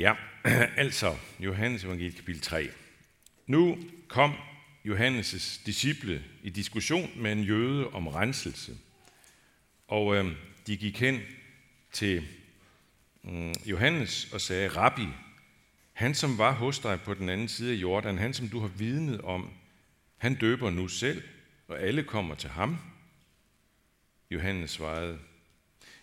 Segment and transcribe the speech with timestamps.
[0.00, 0.14] Ja,
[0.84, 2.68] altså Johannes evangeliet kapitel 3.
[3.46, 4.34] Nu kom
[4.84, 8.76] Johannes' disciple i diskussion med en jøde om renselse.
[9.88, 10.36] Og øh,
[10.66, 11.20] de gik hen
[11.92, 12.28] til
[13.24, 15.06] øh, Johannes og sagde, Rabbi,
[15.92, 18.68] han som var hos dig på den anden side af Jordan, han som du har
[18.68, 19.50] vidnet om,
[20.16, 21.22] han døber nu selv,
[21.68, 22.76] og alle kommer til ham.
[24.30, 25.18] Johannes svarede,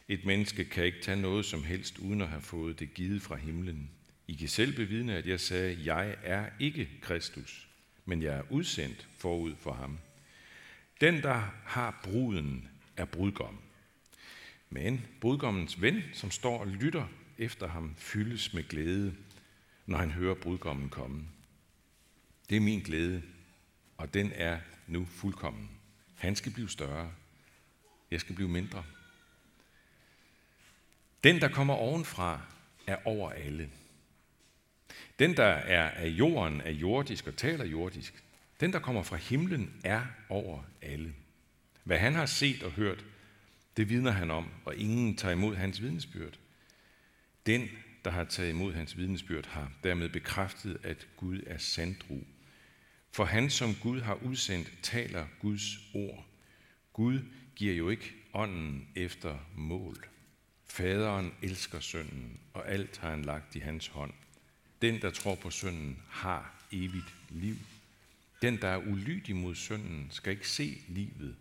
[0.08, 3.36] et menneske kan ikke tage noget som helst, uden at have fået det givet fra
[3.36, 3.90] himlen.
[4.28, 7.68] I kan selv bevidne, at jeg sagde, jeg er ikke Kristus,
[8.06, 10.00] men jeg er udsendt forud for ham.
[11.02, 13.60] Den, der har bruden, er brudgom.
[14.70, 19.16] Men brudgommens ven, som står og lytter efter ham, fyldes med glæde,
[19.86, 21.24] når han hører brudgommen komme.
[22.50, 23.22] Det er min glæde,
[23.98, 25.70] og den er nu fuldkommen.
[26.16, 27.12] Han skal blive større.
[28.12, 28.84] Jeg skal blive mindre.
[31.28, 32.42] Den, der kommer ovenfra,
[32.88, 33.70] er over alle.
[35.20, 38.24] Den, der er af jorden, er jordisk og taler jordisk.
[38.60, 41.14] Den, der kommer fra himlen, er over alle.
[41.84, 43.06] Hvad han har set og hørt,
[43.78, 46.40] det vidner han om, og ingen tager imod hans vidnesbyrd.
[47.46, 47.70] Den,
[48.06, 52.20] der har taget imod hans vidnesbyrd, har dermed bekræftet, at Gud er sandru.
[53.12, 56.26] For han, som Gud har udsendt, taler Guds ord.
[56.94, 57.20] Gud
[57.56, 60.08] giver jo ikke ånden efter mål.
[60.70, 64.14] Faderen elsker sønnen, og alt har han lagt i hans hånd.
[64.82, 67.56] Den, der tror på sønnen, har evigt liv.
[68.42, 71.36] Den, der er ulydig mod sønnen, skal ikke se livet,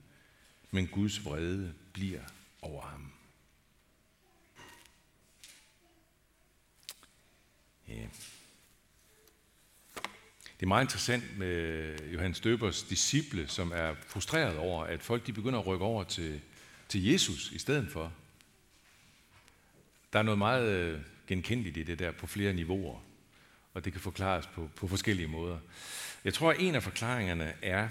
[0.71, 2.23] men Guds vrede bliver
[2.63, 3.13] over ham.
[7.89, 8.07] Ja.
[10.57, 15.33] Det er meget interessant med Johannes Døbers disciple, som er frustreret over, at folk de
[15.33, 16.41] begynder at rykke over til,
[16.89, 18.13] til Jesus i stedet for.
[20.13, 23.01] Der er noget meget øh, genkendeligt i det der på flere niveauer,
[23.75, 25.59] og det kan forklares på, på forskellige måder.
[26.25, 27.89] Jeg tror, at en af forklaringerne er,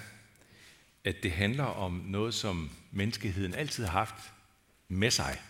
[1.03, 4.31] at det handler om noget, som menneskeheden altid har haft
[4.87, 5.41] med sig,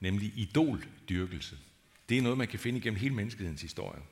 [0.00, 1.58] nemlig idoldyrkelse.
[2.08, 4.02] Det er noget, man kan finde igennem hele menneskehedens historie.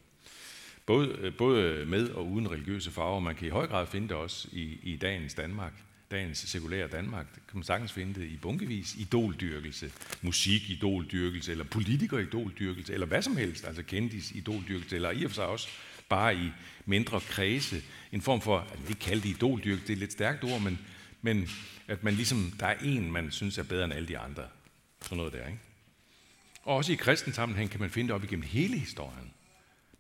[0.87, 3.21] Både, øh, både med og uden religiøse farver.
[3.21, 5.73] Man kan i høj grad finde det også i, i dagens Danmark
[6.13, 9.93] dagens sekulære Danmark, det kan man sagtens finde det i bunkevis, idoldyrkelse,
[10.23, 15.31] musik, idoldyrkelse, eller politiker idoldyrkelse, eller hvad som helst, altså kendis idoldyrkelse, eller i og
[15.31, 15.69] for sig også
[16.09, 16.51] bare i
[16.87, 20.45] mindre kredse, en form for, at det kaldte kalde idoldyrkelse, det er et lidt stærkt
[20.45, 20.79] ord, men,
[21.23, 21.49] men
[21.89, 24.47] at man ligesom, der er en, man synes er bedre end alle de andre.
[25.03, 25.59] Sådan noget der, ikke?
[26.63, 29.33] Og også i kristen sammenhæng kan man finde det op igennem hele historien.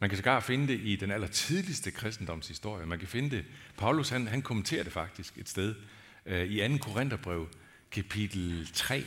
[0.02, 2.86] Man kan sågar finde det i den allertidligste kristendomshistorie.
[2.86, 3.44] Man kan finde det,
[3.76, 5.74] Paulus han, han kommenterer det faktisk et sted,
[6.26, 6.76] Øh, I 2.
[6.76, 7.48] Korintherbrev,
[7.90, 9.04] kapitel 3,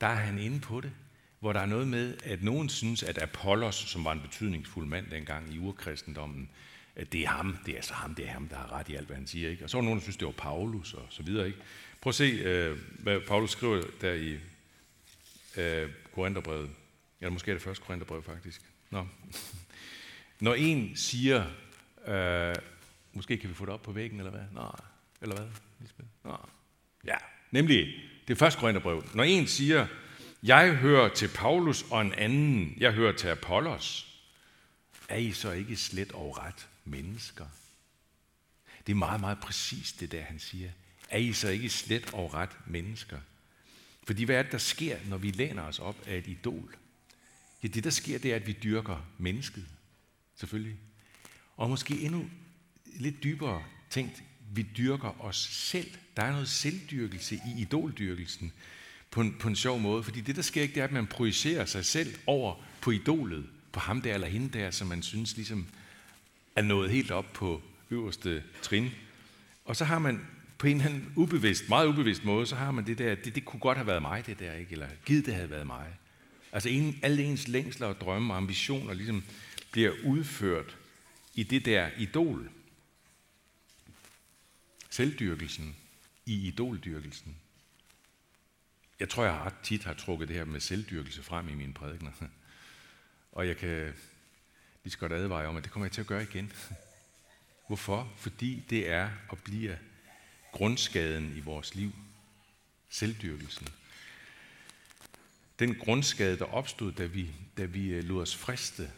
[0.00, 0.92] der er han inde på det,
[1.40, 5.06] hvor der er noget med, at nogen synes, at Apollos, som var en betydningsfuld mand
[5.10, 6.50] dengang i urkristendommen,
[6.96, 8.94] at det er ham, det er altså ham, det er ham, der har ret i
[8.94, 9.50] alt, hvad han siger.
[9.50, 9.64] Ikke?
[9.64, 11.46] Og så var nogen, der synes, det var Paulus og så videre.
[11.46, 11.58] Ikke?
[12.00, 14.38] Prøv at se, øh, hvad Paulus skriver der i
[15.56, 16.70] øh, Korintherbrevet.
[17.20, 18.62] Eller måske er det første Korintherbrev, faktisk.
[18.90, 19.06] Nå.
[20.40, 21.46] Når en siger,
[22.06, 22.54] øh,
[23.12, 24.44] måske kan vi få det op på væggen, eller hvad?
[24.52, 24.70] Nej.
[25.22, 25.46] eller hvad?
[25.80, 26.08] Lisbeth?
[26.24, 26.36] Nå.
[27.04, 27.16] Ja,
[27.50, 27.94] nemlig
[28.28, 29.04] det første Korintherbrev.
[29.14, 29.86] Når en siger,
[30.42, 34.04] jeg hører til Paulus, og en anden, jeg hører til Apollos,
[35.08, 37.46] er I så ikke slet og ret mennesker?
[38.86, 40.70] Det er meget, meget præcist det der, han siger.
[41.08, 43.18] Er I så ikke slet og ret mennesker?
[44.04, 46.76] Fordi hvad er det, der sker, når vi læner os op af et idol?
[47.62, 49.66] Ja, det der sker, det er, at vi dyrker mennesket.
[50.38, 50.76] Selvfølgelig.
[51.56, 52.30] Og måske endnu
[52.86, 54.22] lidt dybere tænkt,
[54.54, 55.90] vi dyrker os selv.
[56.16, 58.52] Der er noget selvdyrkelse i idoldyrkelsen
[59.10, 61.06] på en, på en sjov måde, fordi det, der sker ikke, det er, at man
[61.06, 65.36] projicerer sig selv over på idolet, på ham der eller hende der, som man synes
[65.36, 65.66] ligesom
[66.56, 68.90] er nået helt op på øverste trin.
[69.64, 70.26] Og så har man
[70.58, 73.44] på en eller anden ubevidst, meget ubevidst måde, så har man det der, det, det
[73.44, 74.72] kunne godt have været mig, det der, ikke?
[74.72, 75.86] eller givet det havde været mig.
[76.52, 79.24] Altså en, alle ens længsler og drømme og ambitioner ligesom
[79.78, 80.76] bliver udført
[81.34, 82.50] i det der idol
[84.90, 85.76] selvdyrkelsen
[86.26, 87.36] i idoldyrkelsen.
[89.00, 91.74] Jeg tror, jeg har ret tit har trukket det her med selvdyrkelse frem i mine
[91.74, 92.10] prædikner.
[93.32, 93.94] Og jeg kan
[94.84, 96.52] lige så godt advare om, at det kommer jeg til at gøre igen.
[97.66, 98.12] Hvorfor?
[98.16, 99.76] Fordi det er og bliver
[100.52, 101.92] grundskaden i vores liv.
[102.90, 103.68] Selvdyrkelsen.
[105.58, 108.90] Den grundskade, der opstod, da vi, da vi lod os friste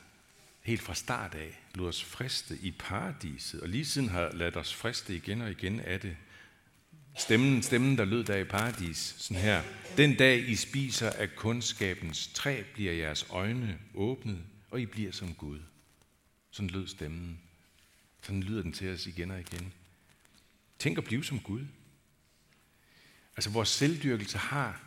[0.62, 4.74] helt fra start af lod os friste i paradiset, og lige siden har ladt os
[4.74, 6.16] friste igen og igen af det.
[7.16, 9.62] Stemmen, stemmen der lød der i paradis, sådan her.
[9.96, 15.34] Den dag I spiser af kundskabens træ, bliver jeres øjne åbnet, og I bliver som
[15.34, 15.60] Gud.
[16.50, 17.40] Sådan lød stemmen.
[18.22, 19.72] Sådan lyder den til os igen og igen.
[20.78, 21.66] Tænk at blive som Gud.
[23.36, 24.82] Altså vores selvdyrkelse har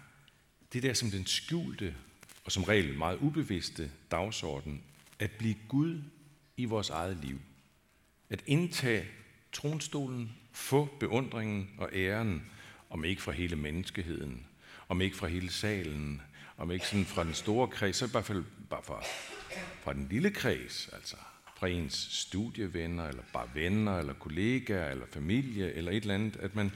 [0.73, 1.95] det der som den skjulte
[2.43, 4.83] og som regel meget ubevidste dagsorden,
[5.19, 6.01] at blive Gud
[6.57, 7.39] i vores eget liv.
[8.29, 9.05] At indtage
[9.51, 12.45] tronstolen, få beundringen og æren,
[12.89, 14.45] om ikke fra hele menneskeheden,
[14.89, 16.21] om ikke fra hele salen,
[16.57, 19.03] om ikke sådan fra den store kreds, så i hvert fald bare fra,
[19.83, 21.15] fra den lille kreds, altså
[21.55, 26.55] fra ens studievenner, eller bare venner, eller kollegaer, eller familie, eller et eller andet, at
[26.55, 26.71] man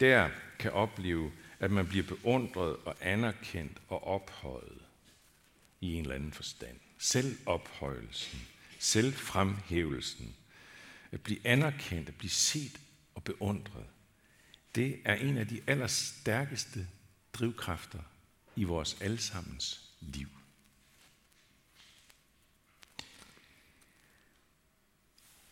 [0.00, 0.28] der
[0.58, 4.78] kan opleve, at man bliver beundret og anerkendt og ophøjet
[5.80, 6.76] i en eller anden forstand.
[7.02, 8.40] Selvophøjelsen,
[8.78, 10.36] selvfremhævelsen,
[11.12, 12.80] at blive anerkendt, at blive set
[13.14, 13.86] og beundret,
[14.74, 16.88] det er en af de allerstærkeste
[17.32, 17.98] drivkræfter
[18.56, 20.28] i vores allesammens liv.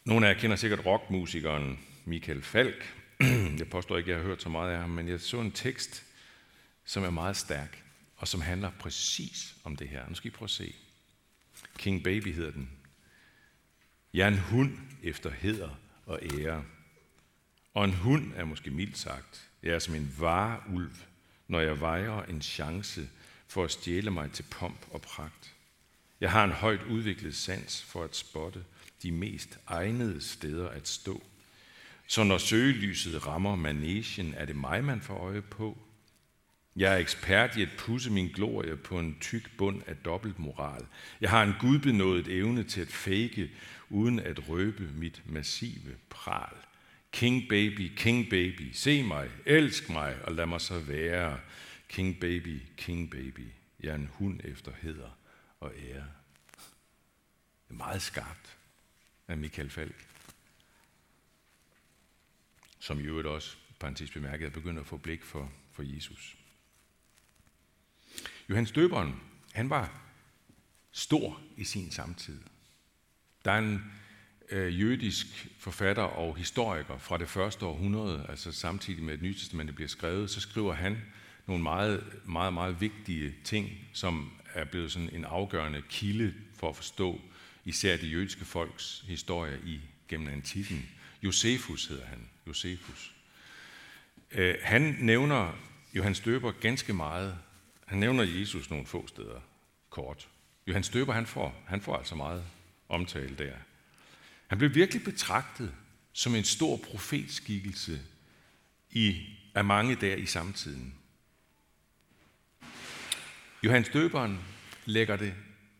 [0.04, 2.94] Nogle af jer kender sikkert rockmusikeren Michael Falk.
[3.58, 5.52] Jeg påstår ikke, at jeg har hørt så meget af ham, men jeg så en
[5.52, 6.04] tekst,
[6.84, 7.84] som er meget stærk,
[8.16, 10.08] og som handler præcis om det her.
[10.08, 10.74] Nu skal I prøve at se.
[11.78, 12.70] King Baby hedder den.
[14.14, 16.64] Jeg er en hund efter heder og ære.
[17.74, 19.50] Og en hund er måske mildt sagt.
[19.62, 20.94] Jeg er som en vareulv,
[21.48, 23.08] når jeg vejer en chance
[23.48, 25.54] for at stjæle mig til pomp og pragt.
[26.20, 28.64] Jeg har en højt udviklet sans for at spotte
[29.02, 31.22] de mest egnede steder at stå.
[32.06, 35.78] Så når søgelyset rammer manesien, er det mig, man får øje på.
[36.78, 40.86] Jeg er ekspert i at pusse min glorie på en tyk bund af dobbeltmoral.
[41.20, 43.50] Jeg har en gudbenået evne til at fake,
[43.90, 46.56] uden at røbe mit massive pral.
[47.12, 51.40] King baby, king baby, se mig, elsk mig og lad mig så være.
[51.88, 53.46] King baby, king baby,
[53.80, 55.18] jeg er en hund efter heder
[55.60, 56.06] og ære.
[57.68, 58.56] Det er meget skarpt
[59.28, 60.06] af Michael Falk.
[62.78, 66.37] Som i øvrigt også, parentes bemærket, er begyndt at få blik for, for Jesus.
[68.50, 69.20] Johannes Døberen,
[69.52, 70.00] han var
[70.92, 72.38] stor i sin samtid.
[73.44, 73.92] Der er en
[74.50, 79.74] øh, jødisk forfatter og historiker fra det første århundrede, altså samtidig med at Nye Testamentet
[79.74, 81.02] bliver skrevet, så skriver han
[81.46, 86.76] nogle meget, meget, meget vigtige ting, som er blevet sådan en afgørende kilde for at
[86.76, 87.20] forstå
[87.64, 90.88] især det jødiske folks historie i gennem antikken.
[91.22, 92.28] Josefus hedder han.
[92.46, 93.14] Josefus.
[94.32, 95.52] Øh, han nævner
[95.94, 97.38] Johannes Døber ganske meget.
[97.88, 99.40] Han nævner Jesus nogle få steder
[99.90, 100.28] kort.
[100.66, 102.44] Johannes Døber, han får, han får altså meget
[102.88, 103.52] omtale der.
[104.46, 105.74] Han blev virkelig betragtet
[106.12, 108.00] som en stor profetskikkelse
[108.90, 110.94] i, af mange der i samtiden.
[113.62, 114.38] Johannes Døberen
[114.84, 115.34] lægger det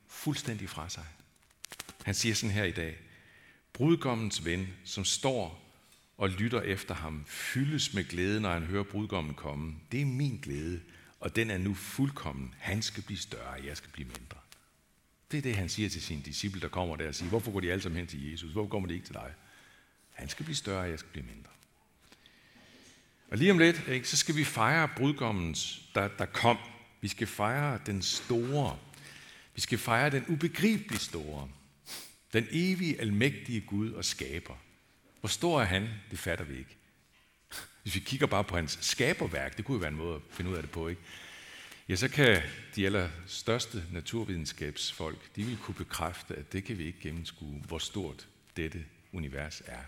[0.09, 1.05] fuldstændig fra sig.
[2.05, 2.99] Han siger sådan her i dag,
[3.73, 5.75] brudgommens ven, som står
[6.17, 9.75] og lytter efter ham, fyldes med glæde, når han hører brudgommen komme.
[9.93, 10.81] Det er min glæde,
[11.21, 12.55] og den er nu fuldkommen.
[12.59, 14.39] Han skal blive større, jeg skal blive mindre.
[15.31, 17.61] Det er det, han siger til sine disciple, der kommer der og siger, hvorfor går
[17.61, 18.53] de alle sammen hen til Jesus?
[18.53, 19.35] Hvorfor kommer de ikke til dig?
[20.13, 21.51] Han skal blive større, jeg skal blive mindre.
[23.31, 26.59] Og lige om lidt, ikke, så skal vi fejre brudgommens, der, der kom.
[27.01, 28.79] Vi skal fejre den store.
[29.55, 31.49] Vi skal fejre den ubegribeligt store.
[32.33, 34.55] Den evige, almægtige Gud og skaber.
[35.21, 35.89] Hvor stor er han?
[36.11, 36.78] Det fatter vi ikke.
[37.89, 40.51] Hvis vi kigger bare på hans skaberværk, det kunne jo være en måde at finde
[40.51, 41.03] ud af det på, ikke?
[41.89, 42.43] Ja, så kan
[42.77, 48.29] de allerstørste naturvidenskabsfolk, de vil kunne bekræfte, at det kan vi ikke gennemskue, hvor stort
[48.57, 49.83] dette univers er.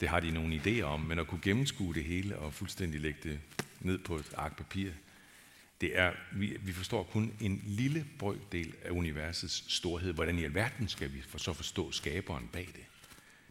[0.00, 3.20] Det har de nogle idéer om, men at kunne gennemskue det hele og fuldstændig lægge
[3.22, 3.40] det
[3.80, 4.90] ned på et ark papir,
[5.80, 10.12] det er, vi, vi forstår kun en lille brøkdel af universets storhed.
[10.12, 12.84] Hvordan i alverden skal vi for så forstå skaberen bag det?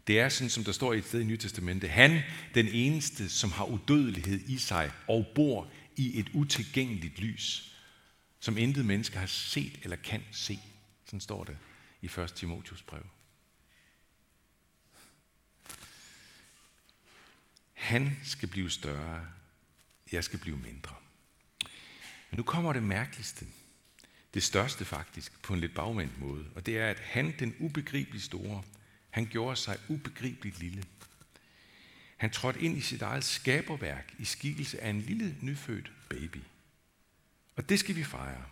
[0.06, 1.88] Det er sådan, som der står i et sted i Nye Testamente.
[1.88, 2.22] Han,
[2.54, 7.76] den eneste, som har udødelighed i sig og bor i et utilgængeligt lys,
[8.40, 10.58] som intet menneske har set eller kan se.
[11.04, 11.58] Sådan står det
[12.02, 12.32] i 1.
[12.34, 13.06] Timotius brev.
[17.72, 19.26] Han skal blive større,
[20.12, 20.94] jeg skal blive mindre.
[22.30, 23.46] Men nu kommer det mærkeligste.
[24.34, 26.44] Det største faktisk, på en lidt bagvendt måde.
[26.54, 28.62] Og det er, at han, den ubegribeligt store,
[29.16, 30.84] han gjorde sig ubegribeligt lille.
[32.16, 36.42] Han trådte ind i sit eget skaberværk i skikkelse af en lille nyfødt baby.
[37.56, 38.44] Og det skal vi fejre.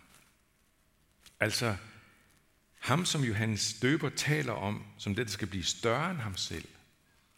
[1.39, 1.77] Altså,
[2.79, 6.67] ham som Johannes døber taler om, som det, der skal blive større end ham selv,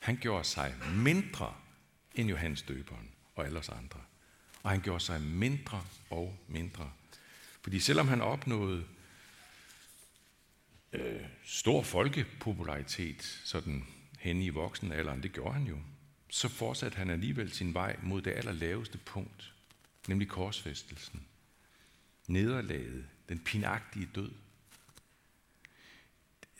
[0.01, 1.53] han gjorde sig mindre
[2.15, 3.99] end Johannes døberen og alle os andre
[4.63, 6.91] og han gjorde sig mindre og mindre.
[7.61, 8.85] Fordi selvom han opnåede
[10.93, 13.83] Øh, stor folkepopularitet, sådan
[14.19, 15.77] hen i voksenalderen, det gjorde han jo,
[16.29, 19.53] så fortsatte han alligevel sin vej mod det allerlaveste punkt,
[20.07, 21.27] nemlig korsfæstelsen.
[22.27, 24.31] Nederlaget, den pinagtige død.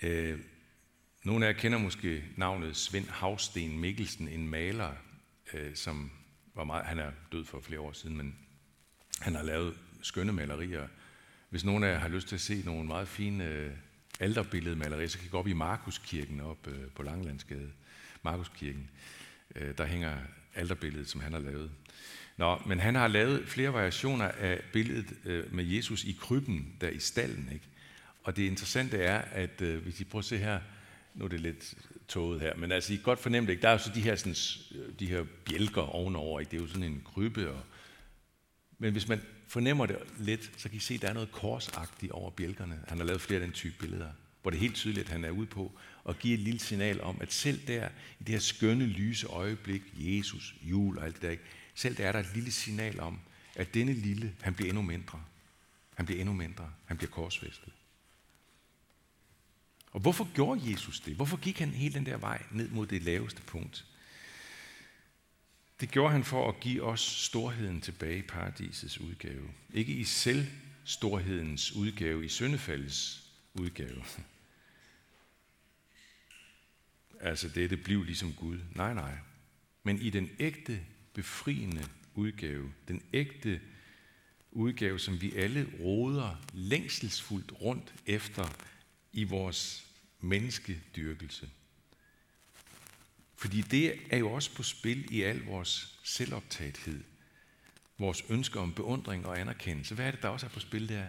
[0.02, 0.40] Øh,
[1.24, 4.94] nogle af jer kender måske navnet Svend Havsten Mikkelsen, en maler,
[5.54, 6.12] øh, som
[6.54, 8.40] var meget, han er død for flere år siden, men
[9.20, 10.88] han har lavet skønne malerier.
[11.50, 13.72] Hvis nogen af jer har lyst til at se nogle meget fine øh,
[14.20, 17.70] alterbilledmaleri, så kan I gå op i Markuskirken op øh, på Langelandsgade.
[18.24, 18.90] Markuskirken.
[19.56, 20.18] Øh, der hænger
[20.56, 21.72] alterbilledet, som han har lavet.
[22.38, 26.90] Nå, men han har lavet flere variationer af billedet øh, med Jesus i krybben, der
[26.90, 27.50] i stallen.
[27.54, 27.66] Ikke?
[28.24, 30.60] Og det interessante er, at øh, hvis I prøver at se her,
[31.16, 31.74] nu er det lidt
[32.08, 33.62] tåget her, men altså I kan godt fornemme det, ikke?
[33.62, 34.36] der er jo så de her, sådan,
[34.76, 36.52] øh, de her bjælker ovenover, ikke?
[36.52, 37.52] det er jo sådan en krybbe.
[37.52, 37.62] Og...
[38.80, 42.12] Men hvis man fornemmer det lidt, så kan I se, at der er noget korsagtigt
[42.12, 42.84] over bjælkerne.
[42.88, 44.10] Han har lavet flere af den type billeder,
[44.42, 45.72] hvor det er helt tydeligt, at han er ude på
[46.10, 49.82] at give et lille signal om, at selv der, i det her skønne, lyse øjeblik,
[49.96, 51.44] Jesus, jul og alt det der, ikke?
[51.76, 53.20] selv der er der et lille signal om,
[53.56, 55.24] at denne lille, han bliver endnu mindre.
[55.96, 56.72] Han bliver endnu mindre.
[56.86, 57.74] Han bliver korsfæstet.
[59.92, 61.16] Og hvorfor gjorde Jesus det?
[61.16, 63.86] Hvorfor gik han hele den der vej ned mod det laveste punkt?
[65.80, 69.52] Det gjorde han for at give os storheden tilbage i paradisets udgave.
[69.74, 70.48] Ikke i selv
[70.84, 74.04] storhedens udgave, i syndefaldets udgave.
[77.20, 78.60] Altså det, det blev ligesom Gud.
[78.76, 79.18] Nej, nej.
[79.84, 83.62] Men i den ægte, befriende udgave, den ægte
[84.52, 88.50] udgave, som vi alle råder længselsfuldt rundt efter
[89.14, 89.88] i vores
[90.20, 91.50] menneskedyrkelse.
[93.38, 97.04] Fordi det er jo også på spil i al vores selvoptagethed,
[97.98, 99.96] vores ønsker om beundring og anerkendelse.
[99.96, 101.06] Hvad er det, der også er på spil der?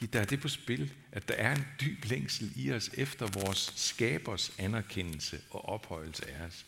[0.00, 3.26] Ja, der er det på spil, at der er en dyb længsel i os efter
[3.26, 6.66] vores skabers anerkendelse og ophøjelse af os.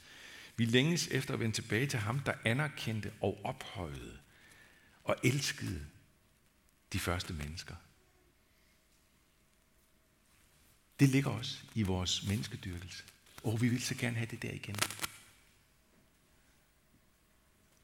[0.56, 4.18] Vi længes efter at vende tilbage til ham, der anerkendte og ophøjede
[5.04, 5.86] og elskede
[6.92, 7.74] de første mennesker.
[11.00, 13.04] Det ligger også i vores menneskedyrkelse.
[13.42, 14.76] Og vi vil så gerne have det der igen.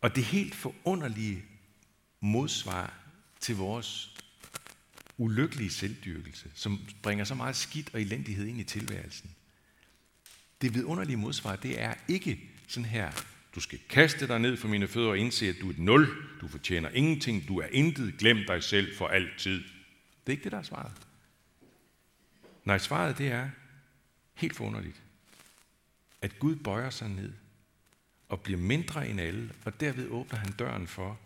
[0.00, 1.44] Og det helt forunderlige
[2.20, 2.94] modsvar
[3.40, 4.14] til vores
[5.18, 9.30] ulykkelige selvdyrkelse, som bringer så meget skidt og elendighed ind i tilværelsen.
[10.60, 13.12] Det vidunderlige modsvar, det er ikke sådan her,
[13.54, 16.08] du skal kaste dig ned for mine fødder og indse, at du er et nul,
[16.40, 19.58] du fortjener ingenting, du er intet, glem dig selv for altid.
[19.58, 20.92] Det er ikke det, der er svaret.
[22.64, 23.50] Nej, svaret det er
[24.34, 25.02] helt forunderligt,
[26.24, 27.32] at Gud bøjer sig ned
[28.28, 31.20] og bliver mindre end alle, og derved åbner han døren for,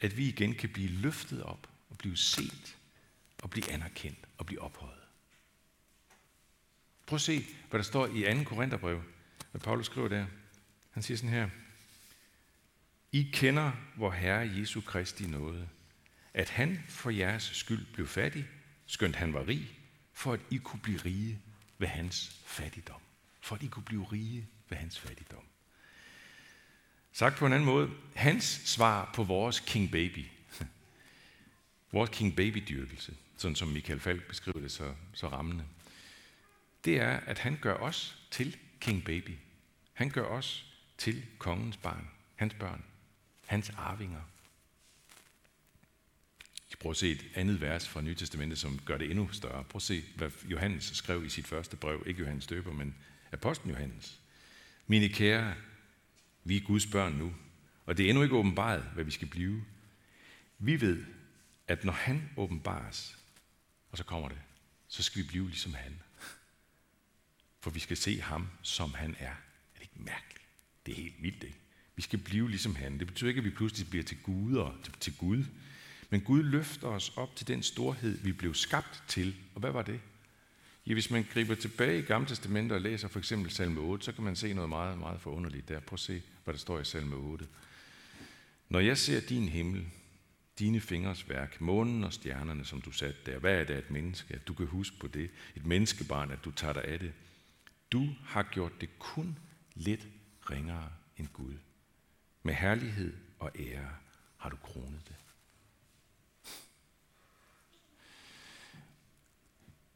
[0.00, 2.76] at vi igen kan blive løftet op og blive set
[3.42, 5.00] og blive anerkendt og blive ophøjet.
[7.06, 8.44] Prøv at se, hvad der står i 2.
[8.44, 9.02] Korintherbrev,
[9.50, 10.26] hvad Paulus skriver der.
[10.90, 11.50] Han siger sådan her,
[13.12, 15.68] I kender vor Herre Jesu Kristi nåde,
[16.34, 18.46] at han for jeres skyld blev fattig,
[18.86, 19.78] skønt han var rig,
[20.12, 21.38] for at I kunne blive rige
[21.78, 23.00] ved hans fattigdom.
[23.42, 25.44] For at I kunne blive rige ved hans fattigdom.
[27.12, 30.26] Sagt på en anden måde, hans svar på vores King Baby,
[31.92, 35.64] vores King Baby-dyrkelse, sådan som Michael Falk beskriver det så, så rammende,
[36.84, 39.36] det er, at han gør os til King Baby.
[39.92, 40.66] Han gør os
[40.98, 42.84] til kongens barn, hans børn,
[43.46, 44.20] hans arvinger.
[46.70, 49.64] Jeg prøver at se et andet vers fra Nye Testamentet, som gør det endnu større.
[49.64, 52.02] Prøv at se, hvad Johannes skrev i sit første brev.
[52.06, 52.94] Ikke Johannes Døber, men
[53.32, 54.20] apostlen Johannes.
[54.86, 55.54] Mine kære,
[56.44, 57.34] vi er Guds børn nu,
[57.86, 59.64] og det er endnu ikke åbenbaret, hvad vi skal blive.
[60.58, 61.04] Vi ved,
[61.68, 63.18] at når han åbenbares,
[63.90, 64.38] og så kommer det,
[64.88, 65.98] så skal vi blive ligesom han.
[67.60, 69.30] For vi skal se ham, som han er.
[69.74, 70.46] Er det ikke mærkeligt?
[70.86, 71.58] Det er helt vildt, ikke?
[71.96, 72.98] Vi skal blive ligesom han.
[72.98, 75.44] Det betyder ikke, at vi pludselig bliver til Gud og til Gud.
[76.10, 79.36] Men Gud løfter os op til den storhed, vi blev skabt til.
[79.54, 80.00] Og hvad var det?
[80.86, 84.12] Ja, hvis man griber tilbage i Gamle Testamentet og læser for eksempel salme 8, så
[84.12, 85.80] kan man se noget meget, meget forunderligt der.
[85.80, 87.46] Prøv at se, hvad der står i salme 8.
[88.68, 89.86] Når jeg ser din himmel,
[90.58, 94.34] dine fingers værk, månen og stjernerne, som du satte der, hvad er det et menneske,
[94.34, 95.30] at du kan huske på det?
[95.56, 97.12] Et menneskebarn, at du tager dig af det.
[97.92, 99.38] Du har gjort det kun
[99.74, 100.08] lidt
[100.50, 101.54] ringere end Gud.
[102.42, 103.90] Med herlighed og ære
[104.36, 105.16] har du kronet det.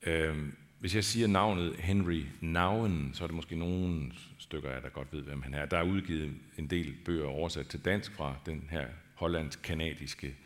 [0.03, 4.89] Øhm, hvis jeg siger navnet Henry Nouwen, så er det måske nogle stykker af der
[4.89, 5.67] godt ved, hvem han er.
[5.67, 10.37] Der er udgivet en del bøger oversat til dansk fra den her hollandsk-kanadiske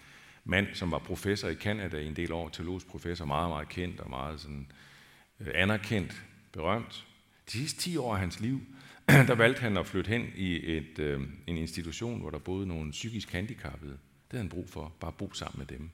[0.45, 4.01] mand, som var professor i Kanada i en del år, teologisk professor, meget, meget kendt
[4.01, 4.67] og meget sådan,
[5.41, 6.23] øh, anerkendt,
[6.53, 7.07] berømt.
[7.47, 8.61] De sidste 10 år af hans liv,
[9.29, 12.91] der valgte han at flytte hen i et, øh, en institution, hvor der boede nogle
[12.91, 13.93] psykisk handicappede.
[13.93, 13.99] Det
[14.31, 15.91] havde han brug for, bare bo sammen med dem.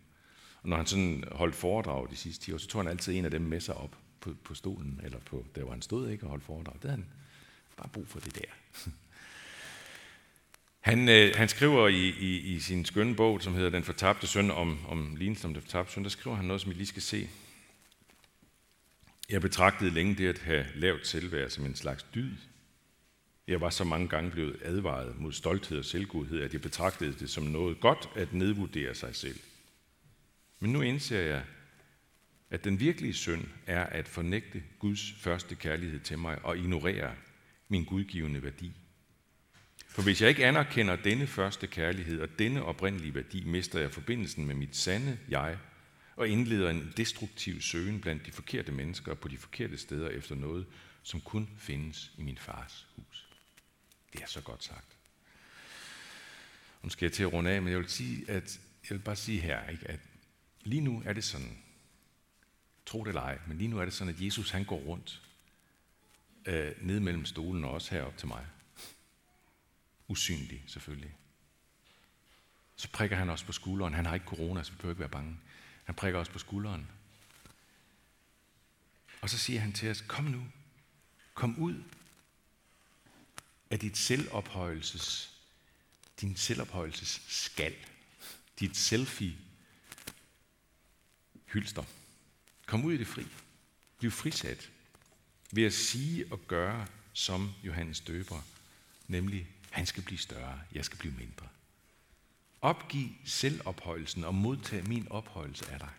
[0.62, 3.24] Og når han sådan holdt foredrag de sidste 10 år, så tog han altid en
[3.24, 6.24] af dem med sig op på, på stolen, eller på, der hvor han stod ikke
[6.24, 6.74] og holdt foredrag.
[6.74, 7.06] Det havde han
[7.76, 8.90] bare brug for det der.
[10.80, 14.50] Han, øh, han skriver i, i, i sin skønne bog, som hedder Den fortabte søn,
[14.50, 17.02] om, om lignelsen om den fortabte søn, der skriver han noget, som I lige skal
[17.02, 17.28] se.
[19.28, 22.32] Jeg betragtede længe det at have lavt selvværd som en slags dyd.
[23.46, 27.30] Jeg var så mange gange blevet advaret mod stolthed og selvgodhed, at jeg betragtede det
[27.30, 29.40] som noget godt at nedvurdere sig selv.
[30.60, 31.42] Men nu indser jeg,
[32.50, 37.14] at den virkelige synd er at fornægte Guds første kærlighed til mig og ignorere
[37.68, 38.72] min gudgivende værdi.
[39.88, 44.46] For hvis jeg ikke anerkender denne første kærlighed og denne oprindelige værdi, mister jeg forbindelsen
[44.46, 45.58] med mit sande jeg
[46.16, 50.66] og indleder en destruktiv søgen blandt de forkerte mennesker på de forkerte steder efter noget,
[51.02, 53.28] som kun findes i min fars hus.
[54.12, 54.96] Det er så godt sagt.
[56.82, 58.60] Nu skal jeg til at runde af, men jeg vil, sige, at,
[58.90, 60.00] jeg vil bare sige her, ikke, at
[60.64, 61.58] lige nu er det sådan,
[62.86, 65.22] tro det eller ej, men lige nu er det sådan, at Jesus han går rundt
[66.46, 68.46] øh, ned mellem stolen og også herop til mig.
[70.08, 71.14] Usynlig, selvfølgelig.
[72.76, 73.94] Så prikker han os på skulderen.
[73.94, 75.38] Han har ikke corona, så vi behøver ikke være bange.
[75.84, 76.88] Han prikker os på skulderen.
[79.20, 80.46] Og så siger han til os, kom nu,
[81.34, 81.82] kom ud
[83.70, 85.36] af dit selvophøjelses,
[86.20, 87.74] din selvophøjelses skal,
[88.60, 89.36] dit selfie
[91.46, 91.84] hylster.
[92.66, 93.26] Kom ud i det fri.
[93.98, 94.70] Bliv frisat
[95.52, 98.42] ved at sige og gøre som Johannes døber,
[99.08, 101.48] nemlig han skal blive større, jeg skal blive mindre.
[102.60, 105.90] Opgiv selvophøjelsen og modtag min ophøjelse af dig.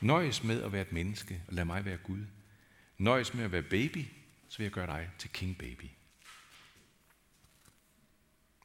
[0.00, 2.24] Nøjes med at være et menneske, og lad mig være Gud.
[2.98, 4.06] Nøjes med at være baby,
[4.48, 5.84] så vil jeg gøre dig til king baby.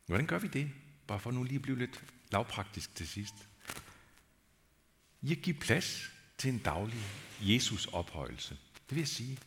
[0.06, 0.72] Hvordan gør vi det?
[1.08, 3.34] Bare for nu lige at blive lidt lavpraktisk til sidst.
[5.22, 7.04] I at give plads til en daglig
[7.41, 8.58] Jesus ophøjelse.
[8.89, 9.38] Det vil jeg sige.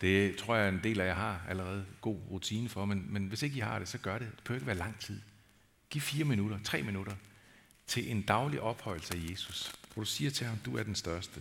[0.00, 3.42] Det tror jeg en del af jer har allerede god rutine for, men, men hvis
[3.42, 4.28] ikke I har det, så gør det.
[4.36, 5.20] Det behøver ikke være lang tid.
[5.90, 7.14] Giv fire minutter, tre minutter
[7.86, 11.40] til en daglig ophøjelse af Jesus, hvor du siger til ham, du er den største.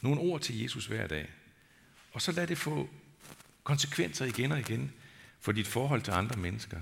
[0.00, 1.30] Nogle ord til Jesus hver dag.
[2.12, 2.88] Og så lad det få
[3.64, 4.92] konsekvenser igen og igen
[5.40, 6.80] for dit forhold til andre mennesker.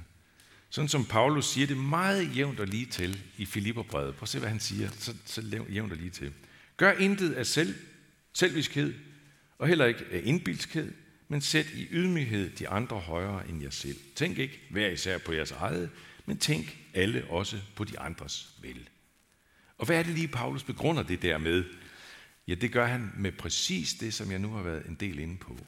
[0.70, 4.14] Sådan som Paulus siger det meget jævnt og lige til i Filipperbrevet.
[4.14, 6.32] Prøv at se, hvad han siger, så, så jævnt og lige til.
[6.76, 7.74] Gør intet af selv,
[8.32, 8.94] selviskhed,
[9.58, 10.92] og heller ikke af indbilskhed,
[11.28, 13.96] men sæt i ydmyghed de andre højere end jer selv.
[14.14, 15.90] Tænk ikke hver især på jeres eget,
[16.26, 18.88] men tænk alle også på de andres vel.
[19.78, 21.64] Og hvad er det lige, Paulus begrunder det der med?
[22.48, 25.36] Ja, det gør han med præcis det, som jeg nu har været en del inde
[25.36, 25.58] på.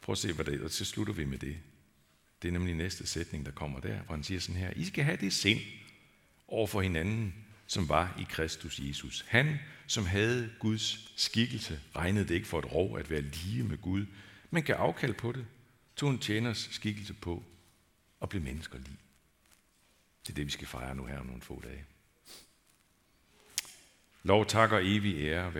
[0.00, 1.56] Prøv at se, hvad det er, og så slutter vi med det.
[2.42, 5.04] Det er nemlig næste sætning, der kommer der, hvor han siger sådan her, I skal
[5.04, 5.60] have det sind
[6.48, 7.34] over for hinanden,
[7.66, 9.24] som var i Kristus Jesus.
[9.28, 13.78] Han, som havde Guds skikkelse, regnede det ikke for et rov at være lige med
[13.78, 14.06] Gud,
[14.50, 15.46] men gav afkald på det,
[15.96, 17.44] tog en tjeners skikkelse på
[18.20, 18.98] og blev mennesker lige.
[20.26, 21.84] Det er det, vi skal fejre nu her om nogle få dage.
[24.22, 25.52] Lov, tak og evig ære